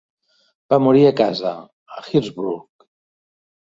Va 0.73 0.79
morir 0.85 1.03
a 1.09 1.13
casa, 1.21 1.53
a 1.99 2.03
Hillsborough. 2.09 2.89